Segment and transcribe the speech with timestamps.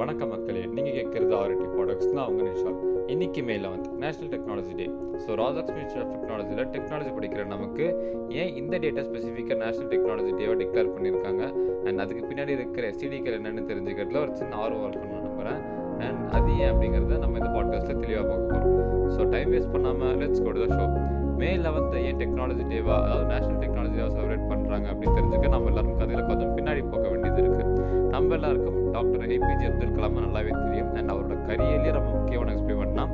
[0.00, 4.86] வணக்கம் மக்களே நீங்கள் கேட்குறது ஆர்டி ப்ராடக்ட்ஸ் தான் அவங்க நிஷால் இன்னைக்கு May eleventh national technology day
[5.24, 7.86] so ராஜாக்ஸ் minister of டெக்னாலஜியில் டெக்னாலஜி படிக்கிற நமக்கு
[8.32, 11.42] ஏன் இந்த டேட்டா ஸ்பெசிஃபிக்காக நேஷனல் டெக்னாலஜி டேவாக டிக்ளேர் பண்ணியிருக்காங்க?
[11.84, 15.60] அண்ட் அதுக்கு பின்னாடி இருக்கிற எஸ்டிடிக்கள் என்னென்னு தெரிஞ்சுக்கிறதுல ஒரு சின்ன ஆர்வம் இருக்கணும்னு நம்புகிறேன்
[15.98, 20.44] அண்ட் அது ஏன் அப்படிங்கிறத நம்ம இந்த பாட்காஸ்ட்டில் தெளிவாக பார்க்க போகிறோம் ஸோ டைம் வேஸ்ட் பண்ணாமல் let's
[20.44, 20.86] go to show
[21.36, 25.98] May eleventh ஏன் டெக்னாலஜி டேவாக அதாவது நேஷனல் டெக்னாலஜி டேவாக செலிப்ரேட் பண்ணுறாங்க அப்படின்னு தெரிஞ்சுக்க நம்ம எல்லாரும்
[25.98, 26.28] கதையில்
[28.40, 30.90] எல்லாருக்கும் டாக்டர் ஏபிஜே அப்துல் கலாம் நல்லாவே தெரியும்.
[30.98, 33.04] அண்ட் அவரோட கரியர்லேயே ரொம்ப முக்கியமான எக்ஸ்பிரிமெண்ட்னா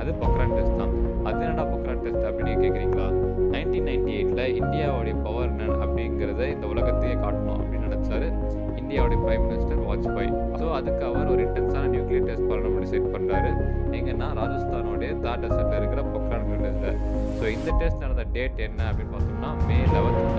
[0.00, 0.92] அது பொக்ரான் டெஸ்ட் தான்.
[1.28, 3.06] அது என்னடா பொக்ரான் டெஸ்ட் அப்படின்னு கேட்குறீங்களா
[3.54, 8.28] நைன்டீன் நைன்டி எயிட்டில் இந்தியாவுடைய பவர் என்ன அப்படிங்கிறத இந்த உலகத்தையே காட்டணும் அப்படின்னு நினச்சாரு.
[8.82, 10.30] இந்தியாவுடைய பிரைம் மினிஸ்டர் வாஜ்பாய்.
[10.60, 13.50] ஸோ அதுக்கு அவர் ஒரு இன்டென்ஸான நியூக்ளியர் டெஸ்ட் பண்ணணும்னு டிசைட் பண்ணுறாரு
[13.98, 16.98] எங்கன்னா ராஜஸ்தானுடைய தார் டெசர்ட்டில் இருக்கிற பொக்ரான் டெஸ்ட்டில்
[17.38, 20.35] ஸோ இந்த டெஸ்ட் நடந்த டேட் என்ன அப்படின்னு பார்த்தோம்னா மே லெவன்த்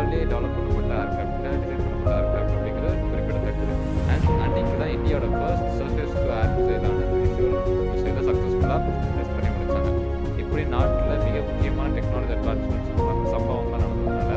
[0.00, 3.74] இந்தியாவிலே டெவலப் பண்ணப்பட்ட ஏர்கிராஃப்ட் டிசைன் பண்ணப்பட்ட ஏர்க்ராஃப்ட் அப்படிங்கிறது குறிப்பிடத்தக்கது.
[4.12, 7.00] அண்ட் அன்னைக்கு தான் இந்தியாவோட ஃபர்ஸ்ட் சர்ஃபேஸ் டு ஏர் மிசைலான
[7.92, 8.84] மிசைலை சக்ஸஸ்ஃபுல்லாக
[9.16, 9.90] டெஸ்ட் பண்ணி முடிச்சாங்க.
[10.42, 14.32] இப்படி நாட்டில் மிக முக்கியமான டெக்னாலஜி அட்வான்ஸ்மெண்ட்ஸ் சம்பவங்கள் நடந்ததுனால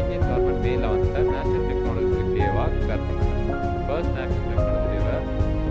[0.00, 3.52] இந்தியன் கவர்மெண்ட் மேல வந்து நேஷனல் டெக்னாலஜி டேவாக டிக்ளேர் பண்ணாங்க
[3.88, 5.16] ஃபர்ஸ்ட் நேஷனல் டெக்னாலஜி டேவை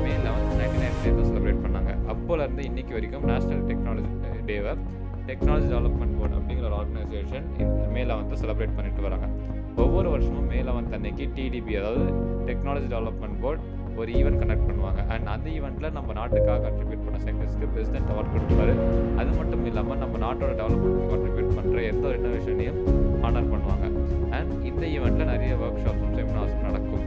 [0.04, 1.94] மே லெவன்த் நைன்டீன் நைன்டி தான் செலிப்ரேட் பண்ணாங்க.
[2.14, 4.12] அப்போலேருந்து இன்னைக்கு வரைக்கும் நேஷனல் டெக்னாலஜி
[4.52, 4.74] டேவை
[5.28, 7.46] டெக்னாலஜி டெவலப்மெண்ட் போர்டு அப்படிங்கிற ஒரு ஆர்கனைசேஷன்
[7.94, 9.28] மே லெவன்த்தை செலிப்ரேட் பண்ணிட்டு வராங்க.
[9.84, 12.04] ஒவ்வொரு வருஷமும் மே லெவன்த் அன்னைக்கு டிடிபி அதாவது
[12.50, 13.62] டெக்னாலஜி டெவலப்மெண்ட் போர்டு
[14.02, 15.02] ஒரு ஈவெண்ட் கண்டக்ட் பண்ணுவாங்க.
[15.14, 18.74] அண்ட் அந்த ஈவெண்ட்டில் நம்ம நாட்டுக்காக கண்ட்ரிபியூட் பண்ண சயின்டிஸ்ட்க்கு பிரசிடென்ட் அவார்ட் கொடுப்பாரு.
[19.22, 22.80] அது மட்டும் இல்லாமல் நம்ம நாட்டோட டெவலப்மெண்ட் கான்ட்ரிபியூட் பண்ணுற எந்த ஒரு இன்னோவேஷனையும்
[23.28, 23.86] ஆனர் பண்ணுவாங்க.
[24.38, 27.06] அண்ட் இந்த ஈவெண்ட்டில் நிறைய ஒர்க் ஷாப்ஸும் செமினார்ஸும் நடக்கும்.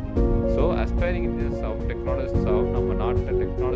[0.55, 3.76] So aspiring engineers of technologist of நம்ம நாட்டில் டெக்னாலஜி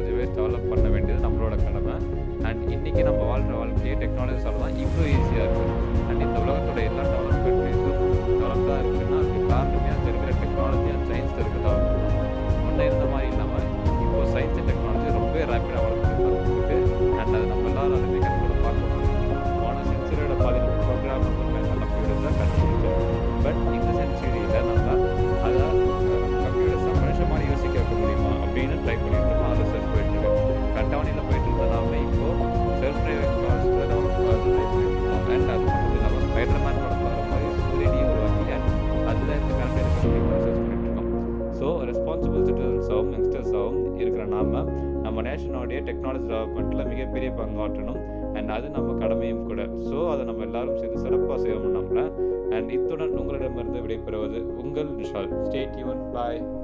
[4.01, 5.77] டெக்னாலஜிஸால தான் இவ்வளோ ஈஸியாக இருக்குது
[6.09, 7.99] அண்ட் இந்த உலகத்தோட எல்லா டெவலப் கண்ட்ரீஸும்
[8.33, 12.27] டெவலப்டாக இருக்குன்னா அதுக்கு காரணமே அங்கே இருக்கிற டெக்னாலஜி அண்ட் சயின்ஸ் இருக்க டெவலப்மெண்ட் தான்
[12.61, 13.67] முன்ன இருந்த மாதிரி இல்லாமல்
[14.05, 16.77] இப்போ சயின்ஸ் அண்ட் டெக்னாலஜி ரொம்ப ரேப்பிடாக வளர்ந்துருக்கு
[17.21, 18.27] அண்ட் அது நம்ம எல்லாரும் அதை மிக
[18.59, 19.07] பார்க்கணும்.
[19.59, 23.05] போன செஞ்சுரியோட பாதி ப்ரோக்ராம் கம்ப்யூட்டர்ஸ் தான் கண்டுபிடிச்சோம்
[23.45, 24.97] பட் இந்த செஞ்சுரியில் நம்ம
[25.43, 25.67] அதை
[26.43, 30.47] கம்ப்யூட்டர்ஸ் மனுஷன் மாதிரி யோசிக்க வைக்க முடியுமா அப்படின்னு ட்ரை பண்ணிட்டு இருக்கோம் அதை ரிசர்ச் போயிட்டு இருக்கு.
[30.77, 32.29] கண்டவனியில் போயிட்டு இருந்த நாம இப்போ
[32.81, 33.39] செல்ஃப் டிரைவிங்
[44.65, 48.01] இருக்கிற நம்ம நேஷனோடைய டெக்னாலஜி டெவலப்மெண்ட்டில் மிகப்பெரிய பங்காற்றணும்
[48.35, 49.67] அண்ட் அது நம்ம கடமையும் கூட.
[49.67, 55.45] ஸோ அதை நம்ம எல்லாரும் சேர்ந்து சிறப்பாக செய்ய முடியும் அண்ட் இத்துடன் உங்களிடமிருந்து விடைபெறுவது உங்கள் விஷால்.
[55.45, 56.59] ஸ்டேட் யூன் பாய்